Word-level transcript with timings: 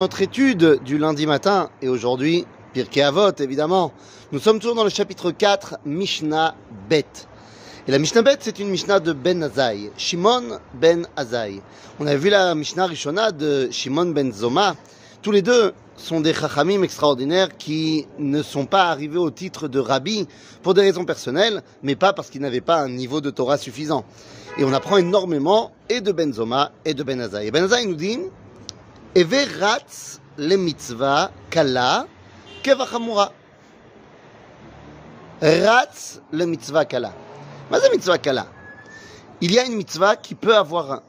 Notre 0.00 0.22
étude 0.22 0.78
du 0.84 0.96
lundi 0.96 1.26
matin 1.26 1.70
et 1.82 1.88
aujourd'hui, 1.88 2.46
Pirkei 2.72 3.02
Avot 3.02 3.32
évidemment, 3.40 3.92
nous 4.30 4.38
sommes 4.38 4.60
toujours 4.60 4.76
dans 4.76 4.84
le 4.84 4.90
chapitre 4.90 5.32
4, 5.32 5.78
Mishnah 5.84 6.54
Bet. 6.88 7.04
Et 7.88 7.90
la 7.90 7.98
Mishnah 7.98 8.22
Bet, 8.22 8.36
c'est 8.38 8.60
une 8.60 8.68
Mishnah 8.68 9.00
de 9.00 9.12
Ben 9.12 9.42
Azai, 9.42 9.90
Shimon 9.96 10.60
Ben 10.74 11.08
Azai. 11.16 11.60
On 11.98 12.06
a 12.06 12.14
vu 12.14 12.30
la 12.30 12.54
Mishnah 12.54 12.86
Rishona 12.86 13.32
de 13.32 13.70
Shimon 13.72 14.12
Ben 14.12 14.32
Zoma. 14.32 14.76
Tous 15.20 15.32
les 15.32 15.42
deux 15.42 15.72
sont 15.96 16.20
des 16.20 16.32
chachamim 16.32 16.84
extraordinaires 16.84 17.56
qui 17.56 18.06
ne 18.20 18.40
sont 18.40 18.66
pas 18.66 18.84
arrivés 18.90 19.18
au 19.18 19.32
titre 19.32 19.66
de 19.66 19.80
rabbi 19.80 20.28
pour 20.62 20.74
des 20.74 20.82
raisons 20.82 21.06
personnelles, 21.06 21.60
mais 21.82 21.96
pas 21.96 22.12
parce 22.12 22.30
qu'ils 22.30 22.42
n'avaient 22.42 22.60
pas 22.60 22.78
un 22.78 22.88
niveau 22.88 23.20
de 23.20 23.30
Torah 23.30 23.58
suffisant. 23.58 24.04
Et 24.58 24.64
on 24.64 24.72
apprend 24.72 24.98
énormément 24.98 25.72
et 25.88 26.00
de 26.00 26.12
Ben 26.12 26.32
Zoma 26.32 26.70
et 26.84 26.94
de 26.94 27.02
Ben 27.02 27.20
Azai. 27.20 27.48
Et 27.48 27.50
Ben 27.50 27.64
Azai 27.64 27.84
nous 27.84 27.96
dit 27.96 28.20
Le 29.20 30.54
mitzvah 30.56 31.32
kala 31.50 32.06
kevachamura. 32.62 33.32
Ratz 35.42 36.20
le 36.30 36.46
mitzvah 36.46 36.84
kala. 36.84 37.12
Mais 37.68 37.78
c'est 37.82 37.90
mitzvah 37.90 38.18
kala. 38.18 38.46
Il 39.40 39.50
y 39.50 39.58
a 39.58 39.64
une 39.64 39.74
mitzvah 39.74 40.14
qui 40.14 40.36
peut 40.36 40.56
avoir, 40.56 41.02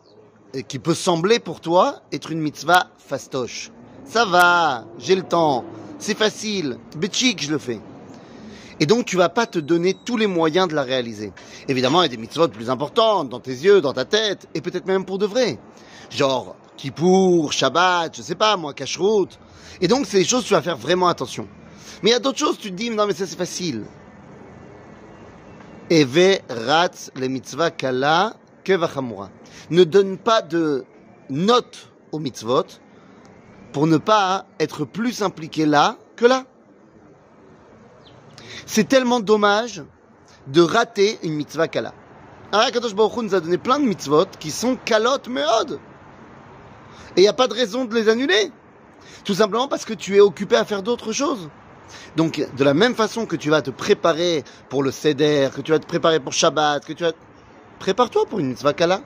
et 0.55 0.63
qui 0.63 0.79
peut 0.79 0.95
sembler 0.95 1.37
pour 1.37 1.61
toi 1.61 2.01
être 2.11 2.31
une 2.31 2.41
mitzvah 2.41 2.87
fastoche. 2.97 3.69
Ça 4.05 4.25
va, 4.25 4.85
j'ai 4.97 5.15
le 5.15 5.21
temps, 5.21 5.63
c'est 5.99 6.17
facile, 6.17 6.79
bitchik, 6.95 7.43
je 7.43 7.51
le 7.51 7.59
fais. 7.59 7.79
Et 8.79 8.85
donc 8.85 9.05
tu 9.05 9.17
vas 9.17 9.29
pas 9.29 9.45
te 9.45 9.59
donner 9.59 9.93
tous 9.93 10.17
les 10.17 10.27
moyens 10.27 10.67
de 10.67 10.75
la 10.75 10.83
réaliser. 10.83 11.33
Évidemment, 11.67 12.01
il 12.01 12.05
y 12.05 12.13
a 12.13 12.15
des 12.15 12.17
mitzvot 12.17 12.47
plus 12.47 12.69
importantes 12.69 13.29
dans 13.29 13.39
tes 13.39 13.51
yeux, 13.51 13.81
dans 13.81 13.93
ta 13.93 14.05
tête, 14.05 14.47
et 14.53 14.61
peut-être 14.61 14.85
même 14.85 15.05
pour 15.05 15.17
de 15.17 15.25
vrai. 15.25 15.59
Genre 16.09 16.55
Kippour, 16.77 17.51
Shabbat, 17.51 18.15
je 18.15 18.21
sais 18.21 18.35
pas 18.35 18.55
moi, 18.55 18.73
Kashrut. 18.73 19.37
Et 19.81 19.87
donc 19.87 20.05
c'est 20.05 20.19
des 20.19 20.25
choses 20.25 20.45
tu 20.45 20.53
vas 20.53 20.61
faire 20.61 20.77
vraiment 20.77 21.07
attention. 21.07 21.47
Mais 22.01 22.11
il 22.11 22.13
y 22.13 22.15
a 22.15 22.19
d'autres 22.19 22.39
choses, 22.39 22.57
tu 22.57 22.71
te 22.71 22.75
dis 22.75 22.89
non 22.89 23.05
mais 23.05 23.13
ça 23.13 23.27
c'est 23.27 23.37
facile. 23.37 23.83
Eve 25.89 26.39
ratz 26.49 27.11
le 27.15 27.27
mitzvah 27.27 27.71
kala 27.71 28.35
kevachamura. 28.63 29.29
Ne 29.71 29.83
donne 29.83 30.17
pas 30.17 30.41
de 30.41 30.85
note 31.29 31.89
aux 32.11 32.19
mitzvot 32.19 32.65
pour 33.73 33.87
ne 33.87 33.97
pas 33.97 34.45
être 34.59 34.85
plus 34.85 35.21
impliqué 35.21 35.65
là 35.65 35.97
que 36.15 36.25
là. 36.25 36.45
C'est 38.71 38.87
tellement 38.87 39.19
dommage 39.19 39.81
de 40.45 40.61
rater 40.61 41.17
une 41.23 41.33
mitzvah 41.33 41.67
kala. 41.67 41.91
Alors, 42.51 42.69
Kadosh 42.69 42.93
Baruch 42.93 43.17
Hu 43.17 43.23
nous 43.23 43.33
a 43.33 43.39
donné 43.39 43.57
plein 43.57 43.79
de 43.79 43.85
mitzvot 43.85 44.27
qui 44.39 44.51
sont 44.51 44.75
kalot 44.85 45.27
meod. 45.27 45.79
Et 47.15 47.21
il 47.21 47.23
n'y 47.23 47.27
a 47.27 47.33
pas 47.33 47.47
de 47.47 47.55
raison 47.55 47.85
de 47.85 47.95
les 47.95 48.09
annuler. 48.09 48.51
Tout 49.25 49.33
simplement 49.33 49.67
parce 49.67 49.85
que 49.85 49.95
tu 49.95 50.17
es 50.17 50.19
occupé 50.19 50.55
à 50.55 50.65
faire 50.65 50.83
d'autres 50.83 51.13
choses. 51.13 51.49
Donc, 52.15 52.47
de 52.55 52.63
la 52.63 52.75
même 52.75 52.93
façon 52.93 53.25
que 53.25 53.35
tu 53.35 53.49
vas 53.49 53.63
te 53.63 53.71
préparer 53.71 54.43
pour 54.69 54.83
le 54.83 54.91
Seder, 54.91 55.49
que 55.55 55.61
tu 55.61 55.71
vas 55.71 55.79
te 55.79 55.87
préparer 55.87 56.19
pour 56.19 56.33
Shabbat, 56.33 56.85
que 56.85 56.93
tu 56.93 57.03
vas... 57.03 57.13
Prépare-toi 57.79 58.27
pour 58.27 58.37
une 58.37 58.49
mitzvah 58.49 58.73
kala. 58.73 59.01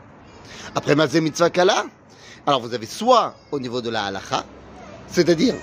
Après 0.75 0.93
Mazé 0.93 1.21
mitzvah 1.21 1.49
kala, 1.49 1.85
alors 2.45 2.59
vous 2.59 2.73
avez 2.73 2.85
soit 2.85 3.33
au 3.53 3.61
niveau 3.61 3.79
de 3.79 3.89
la 3.89 4.03
halacha, 4.03 4.43
c'est-à-dire, 5.07 5.55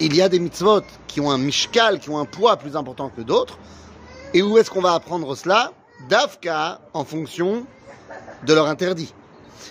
il 0.00 0.14
y 0.14 0.22
a 0.22 0.28
des 0.28 0.38
mitzvot 0.38 0.82
qui 1.06 1.20
ont 1.20 1.30
un 1.30 1.38
mishkal, 1.38 2.00
qui 2.00 2.10
ont 2.10 2.18
un 2.18 2.24
poids 2.24 2.56
plus 2.56 2.76
important 2.76 3.10
que 3.10 3.22
d'autres. 3.22 3.58
Et 4.32 4.42
où 4.42 4.58
est-ce 4.58 4.70
qu'on 4.70 4.80
va 4.80 4.94
apprendre 4.94 5.34
cela 5.36 5.72
Dafka, 6.08 6.80
en 6.92 7.04
fonction 7.04 7.64
de 8.44 8.52
leur 8.52 8.66
interdit. 8.66 9.14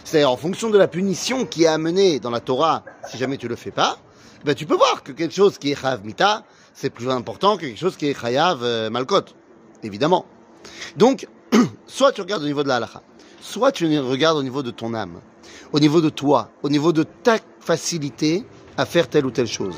C'est-à-dire 0.03 0.31
en 0.31 0.37
fonction 0.37 0.69
de 0.69 0.77
la 0.77 0.87
punition 0.87 1.45
qui 1.45 1.63
est 1.63 1.67
amenée 1.67 2.19
dans 2.19 2.31
la 2.31 2.39
Torah, 2.39 2.83
si 3.07 3.17
jamais 3.17 3.37
tu 3.37 3.47
le 3.47 3.55
fais 3.55 3.71
pas, 3.71 3.97
ben 4.45 4.55
tu 4.55 4.65
peux 4.65 4.75
voir 4.75 5.03
que 5.03 5.11
quelque 5.11 5.33
chose 5.33 5.57
qui 5.57 5.71
est 5.71 5.75
chayav 5.75 6.05
mita, 6.05 6.43
c'est 6.73 6.89
plus 6.89 7.09
important 7.09 7.57
que 7.57 7.61
quelque 7.61 7.79
chose 7.79 7.97
qui 7.97 8.07
est 8.07 8.19
chayav 8.19 8.59
euh, 8.63 8.89
malkot, 8.89 9.25
évidemment. 9.83 10.25
Donc, 10.97 11.27
soit 11.87 12.11
tu 12.11 12.21
regardes 12.21 12.43
au 12.43 12.47
niveau 12.47 12.63
de 12.63 12.67
la 12.67 12.77
halakha, 12.77 13.01
soit 13.41 13.71
tu 13.71 13.85
regardes 13.99 14.37
au 14.37 14.43
niveau 14.43 14.63
de 14.63 14.71
ton 14.71 14.93
âme, 14.93 15.19
au 15.71 15.79
niveau 15.79 16.01
de 16.01 16.09
toi, 16.09 16.49
au 16.63 16.69
niveau 16.69 16.93
de 16.93 17.03
ta 17.03 17.37
facilité 17.59 18.45
à 18.77 18.85
faire 18.85 19.07
telle 19.07 19.25
ou 19.25 19.31
telle 19.31 19.47
chose. 19.47 19.75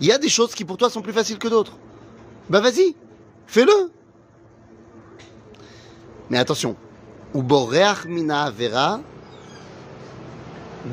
Il 0.00 0.06
y 0.06 0.12
a 0.12 0.18
des 0.18 0.28
choses 0.28 0.54
qui 0.54 0.64
pour 0.64 0.76
toi 0.76 0.90
sont 0.90 1.02
plus 1.02 1.12
faciles 1.12 1.38
que 1.38 1.48
d'autres. 1.48 1.76
Ben 2.48 2.60
vas-y, 2.60 2.96
fais-le. 3.46 3.90
Mais 6.30 6.38
attention, 6.38 6.76
ou 7.34 7.42
boreach 7.42 8.04
mina 8.06 8.44
avera, 8.44 9.00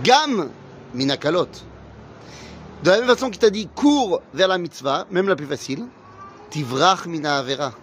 gam 0.03 0.49
mina 0.93 1.17
kalot. 1.17 1.49
De 2.83 2.91
la 2.91 2.99
même 2.99 3.07
façon 3.07 3.29
qu'il 3.29 3.39
t'a 3.39 3.49
dit 3.49 3.67
cours 3.67 4.21
vers 4.33 4.47
la 4.47 4.57
mitzvah, 4.57 5.07
même 5.09 5.27
la 5.27 5.35
plus 5.35 5.47
facile, 5.47 5.85
tivrach 6.49 7.05
mina 7.05 7.37
avera. 7.37 7.73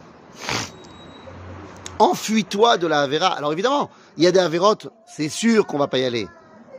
Enfuis-toi 1.98 2.76
de 2.78 2.86
la 2.86 3.02
avera. 3.02 3.28
Alors 3.28 3.52
évidemment, 3.52 3.90
il 4.16 4.24
y 4.24 4.26
a 4.26 4.32
des 4.32 4.40
avérotes, 4.40 4.88
c'est 5.06 5.28
sûr 5.28 5.66
qu'on 5.66 5.78
va 5.78 5.88
pas 5.88 5.98
y 5.98 6.04
aller. 6.04 6.28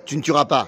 Tu 0.06 0.18
ne 0.18 0.22
tueras 0.22 0.46
pas. 0.46 0.68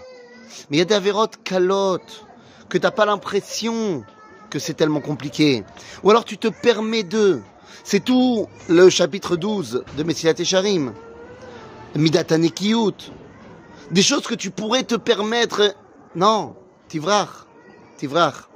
Mais 0.69 0.77
il 0.77 0.79
y 0.79 0.81
a 0.81 0.85
des 0.85 0.95
avérotes 0.95 1.41
calottes, 1.43 2.25
que 2.69 2.77
t'as 2.77 2.91
pas 2.91 3.05
l'impression 3.05 4.03
que 4.49 4.59
c'est 4.59 4.73
tellement 4.73 5.01
compliqué. 5.01 5.63
Ou 6.03 6.09
alors 6.09 6.25
tu 6.25 6.37
te 6.37 6.47
permets 6.47 7.03
d'eux. 7.03 7.41
C'est 7.83 8.03
tout 8.03 8.47
le 8.69 8.89
chapitre 8.89 9.35
12 9.35 9.83
de 9.97 10.03
Messilat 10.03 10.33
Esharim. 10.37 10.93
Midatanekiyut. 11.95 13.11
Des 13.91 14.01
choses 14.01 14.27
que 14.27 14.35
tu 14.35 14.51
pourrais 14.51 14.83
te 14.83 14.95
permettre. 14.95 15.75
Non, 16.15 16.55
tivrach, 16.87 17.45
tivrach. 17.97 18.49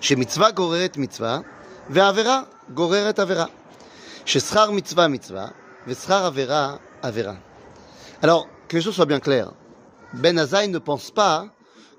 Chez 0.00 0.16
mitzvah 0.16 0.52
goreret 0.52 0.92
mitzvah, 0.96 1.42
ve'avera 1.90 2.48
goreret 2.70 3.18
avera. 3.18 3.50
Chez 4.24 4.40
srar 4.40 4.72
mitzvah 4.72 5.08
mitzvah, 5.08 5.52
ve'srar 5.86 6.24
avera 6.24 6.80
avera. 7.02 7.36
Alors, 8.22 8.48
que 8.68 8.76
les 8.76 8.82
choses 8.82 8.94
soient 8.94 9.06
bien 9.06 9.20
claires. 9.20 9.52
Ben 10.14 10.38
Azaï 10.38 10.68
ne 10.68 10.78
pense 10.78 11.10
pas 11.10 11.48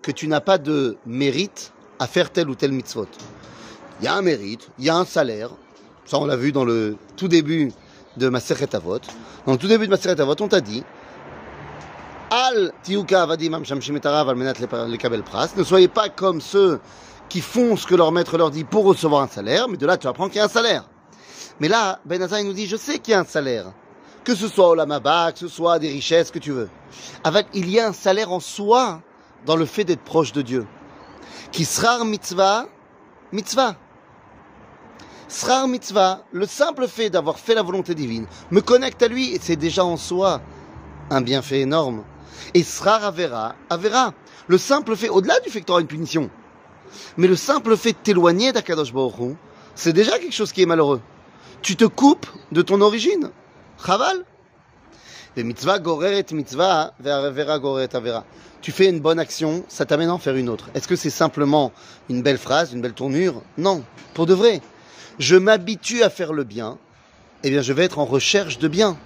que 0.01 0.11
tu 0.11 0.27
n'as 0.27 0.41
pas 0.41 0.57
de 0.57 0.97
mérite 1.05 1.73
à 1.99 2.07
faire 2.07 2.31
tel 2.31 2.49
ou 2.49 2.55
tel 2.55 2.71
mitzvot. 2.71 3.07
Il 3.99 4.05
y 4.05 4.07
a 4.07 4.15
un 4.15 4.21
mérite, 4.21 4.69
il 4.79 4.85
y 4.85 4.89
a 4.89 4.95
un 4.95 5.05
salaire. 5.05 5.51
Ça, 6.05 6.17
on 6.17 6.25
l'a 6.25 6.35
vu 6.35 6.51
dans 6.51 6.65
le 6.65 6.97
tout 7.15 7.27
début 7.27 7.71
de 8.17 8.29
Maseret 8.29 8.75
Avot. 8.75 8.99
Dans 9.45 9.51
le 9.53 9.57
tout 9.57 9.67
début 9.67 9.85
de 9.85 9.91
Maseret 9.91 10.19
Avot, 10.19 10.35
on 10.39 10.47
t'a 10.47 10.61
dit 10.61 10.83
Al. 12.31 12.71
Ne 15.57 15.63
soyez 15.63 15.87
pas 15.87 16.09
comme 16.09 16.41
ceux 16.41 16.79
qui 17.29 17.41
font 17.41 17.77
ce 17.77 17.85
que 17.85 17.95
leur 17.95 18.11
maître 18.11 18.37
leur 18.37 18.51
dit 18.51 18.63
pour 18.63 18.85
recevoir 18.85 19.21
un 19.21 19.27
salaire, 19.27 19.67
mais 19.69 19.77
de 19.77 19.85
là, 19.85 19.97
tu 19.97 20.07
apprends 20.07 20.27
qu'il 20.27 20.37
y 20.37 20.41
a 20.41 20.45
un 20.45 20.49
salaire. 20.49 20.89
Mais 21.59 21.67
là, 21.67 21.99
Ben 22.05 22.19
nous 22.43 22.53
dit 22.53 22.65
Je 22.65 22.75
sais 22.75 22.97
qu'il 22.99 23.11
y 23.11 23.15
a 23.15 23.19
un 23.19 23.25
salaire. 23.25 23.71
Que 24.23 24.35
ce 24.35 24.47
soit 24.47 24.69
au 24.69 24.75
Lamaba, 24.75 25.31
que 25.31 25.39
ce 25.39 25.47
soit 25.47 25.79
des 25.79 25.89
richesses, 25.89 26.31
que 26.31 26.39
tu 26.39 26.51
veux. 26.51 26.69
Avec, 27.23 27.47
il 27.53 27.69
y 27.69 27.79
a 27.79 27.87
un 27.87 27.93
salaire 27.93 28.31
en 28.31 28.39
soi 28.39 29.01
dans 29.45 29.55
le 29.55 29.65
fait 29.65 29.83
d'être 29.83 30.03
proche 30.03 30.31
de 30.31 30.41
Dieu. 30.41 30.65
Sera 31.51 32.03
mitzvah, 32.05 32.67
mitzvah. 33.31 33.75
Srar 35.27 35.69
mitzvah, 35.69 36.25
le 36.33 36.45
simple 36.45 36.89
fait 36.89 37.09
d'avoir 37.09 37.39
fait 37.39 37.55
la 37.55 37.61
volonté 37.61 37.95
divine, 37.95 38.27
me 38.51 38.59
connecte 38.59 39.01
à 39.01 39.07
lui 39.07 39.33
et 39.33 39.39
c'est 39.41 39.55
déjà 39.55 39.85
en 39.85 39.95
soi 39.95 40.41
un 41.09 41.21
bienfait 41.21 41.61
énorme. 41.61 42.03
Et 42.53 42.63
srar 42.63 43.05
avera, 43.05 43.55
avera, 43.69 44.13
le 44.47 44.57
simple 44.57 44.97
fait, 44.97 45.07
au-delà 45.07 45.39
du 45.39 45.49
fait 45.49 45.61
que 45.61 45.65
tu 45.65 45.71
auras 45.71 45.79
une 45.79 45.87
punition, 45.87 46.29
mais 47.15 47.27
le 47.27 47.37
simple 47.37 47.77
fait 47.77 47.93
de 47.93 47.97
t'éloigner 47.97 48.51
d'Akadosh 48.51 48.93
c'est 49.75 49.93
déjà 49.93 50.19
quelque 50.19 50.33
chose 50.33 50.51
qui 50.51 50.63
est 50.63 50.65
malheureux. 50.65 51.01
Tu 51.61 51.77
te 51.77 51.85
coupes 51.85 52.27
de 52.51 52.61
ton 52.61 52.81
origine. 52.81 53.31
Chaval. 53.85 54.25
Mitzvah 55.37 55.79
mitzvah, 56.33 56.93
vera 56.99 57.57
goreret 57.57 57.95
avera. 57.95 58.25
Tu 58.61 58.73
fais 58.73 58.89
une 58.89 58.99
bonne 58.99 59.17
action, 59.17 59.63
ça 59.69 59.85
t'amène 59.85 60.09
à 60.09 60.13
en 60.13 60.17
faire 60.17 60.35
une 60.35 60.49
autre. 60.49 60.69
Est-ce 60.75 60.89
que 60.89 60.97
c'est 60.97 61.09
simplement 61.09 61.71
une 62.09 62.21
belle 62.21 62.37
phrase, 62.37 62.73
une 62.73 62.81
belle 62.81 62.93
tournure? 62.93 63.41
Non, 63.57 63.81
pour 64.13 64.25
de 64.25 64.33
vrai. 64.33 64.61
Je 65.19 65.37
m'habitue 65.37 66.03
à 66.03 66.09
faire 66.09 66.33
le 66.33 66.43
bien, 66.43 66.77
eh 67.43 67.49
bien 67.49 67.61
je 67.61 67.71
vais 67.71 67.85
être 67.85 67.99
en 67.99 68.05
recherche 68.05 68.59
de 68.59 68.67
bien. 68.67 68.97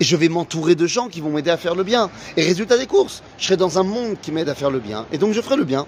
Et 0.00 0.04
je 0.04 0.16
vais 0.16 0.28
m'entourer 0.28 0.74
de 0.74 0.88
gens 0.88 1.08
qui 1.08 1.20
vont 1.20 1.30
m'aider 1.30 1.50
à 1.50 1.56
faire 1.56 1.76
le 1.76 1.84
bien. 1.84 2.10
Et 2.36 2.42
résultat 2.42 2.76
des 2.76 2.88
courses, 2.88 3.22
je 3.38 3.44
serai 3.44 3.56
dans 3.56 3.78
un 3.78 3.84
monde 3.84 4.16
qui 4.20 4.32
m'aide 4.32 4.48
à 4.48 4.56
faire 4.56 4.70
le 4.70 4.80
bien, 4.80 5.06
et 5.12 5.18
donc 5.18 5.34
je 5.34 5.40
ferai 5.40 5.56
le 5.56 5.64
bien. 5.64 5.86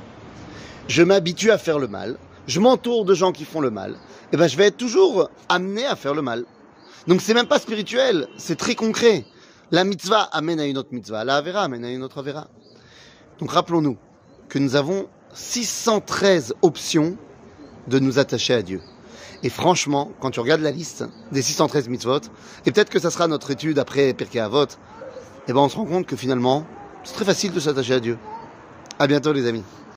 Je 0.86 1.02
m'habitue 1.02 1.50
à 1.50 1.58
faire 1.58 1.80
le 1.80 1.88
mal, 1.88 2.18
je 2.46 2.60
m'entoure 2.60 3.04
de 3.04 3.14
gens 3.14 3.32
qui 3.32 3.44
font 3.44 3.60
le 3.60 3.70
mal, 3.70 3.96
et 4.32 4.36
ben 4.36 4.46
je 4.46 4.56
vais 4.56 4.66
être 4.66 4.76
toujours 4.76 5.28
amené 5.48 5.84
à 5.86 5.96
faire 5.96 6.14
le 6.14 6.22
mal. 6.22 6.44
Donc 7.08 7.20
c'est 7.20 7.34
même 7.34 7.48
pas 7.48 7.58
spirituel, 7.58 8.28
c'est 8.36 8.56
très 8.56 8.76
concret. 8.76 9.24
La 9.72 9.82
mitzvah 9.82 10.22
amène 10.22 10.60
à 10.60 10.66
une 10.66 10.78
autre 10.78 10.90
mitzvah, 10.92 11.24
la 11.24 11.36
avera 11.36 11.62
amène 11.62 11.84
à 11.84 11.90
une 11.90 12.04
autre 12.04 12.18
avera. 12.18 12.46
Donc 13.40 13.50
rappelons-nous 13.50 13.96
que 14.48 14.60
nous 14.60 14.76
avons 14.76 15.08
613 15.34 16.54
options 16.62 17.16
de 17.88 17.98
nous 17.98 18.20
attacher 18.20 18.54
à 18.54 18.62
Dieu. 18.62 18.80
Et 19.42 19.48
franchement, 19.48 20.12
quand 20.20 20.30
tu 20.30 20.38
regardes 20.38 20.60
la 20.60 20.70
liste 20.70 21.04
des 21.32 21.42
613 21.42 21.88
mitzvot, 21.88 22.20
et 22.64 22.70
peut-être 22.70 22.90
que 22.90 23.00
ça 23.00 23.10
sera 23.10 23.26
notre 23.26 23.50
étude 23.50 23.80
après 23.80 24.14
Pirkei 24.14 24.38
Avot, 24.38 24.66
eh 25.48 25.52
ben 25.52 25.58
on 25.58 25.68
se 25.68 25.76
rend 25.76 25.84
compte 25.84 26.06
que 26.06 26.14
finalement, 26.14 26.64
c'est 27.02 27.14
très 27.14 27.24
facile 27.24 27.52
de 27.52 27.58
s'attacher 27.58 27.94
à 27.94 28.00
Dieu. 28.00 28.18
À 29.00 29.08
bientôt 29.08 29.32
les 29.32 29.48
amis. 29.48 29.64